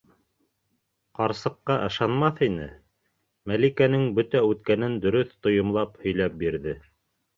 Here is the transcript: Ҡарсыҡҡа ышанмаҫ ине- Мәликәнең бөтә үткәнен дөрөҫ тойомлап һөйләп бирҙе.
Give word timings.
Ҡарсыҡҡа 1.17 1.75
ышанмаҫ 1.89 2.41
ине- 2.47 2.65
Мәликәнең 3.51 4.07
бөтә 4.21 4.43
үткәнен 4.53 4.97
дөрөҫ 5.07 5.37
тойомлап 5.45 6.05
һөйләп 6.07 6.41
бирҙе. 6.47 6.75